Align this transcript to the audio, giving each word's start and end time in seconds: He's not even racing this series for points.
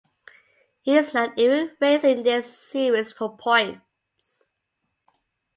He's 0.81 1.13
not 1.13 1.37
even 1.37 1.77
racing 1.79 2.23
this 2.23 2.57
series 2.57 3.11
for 3.11 3.37
points. 3.37 4.49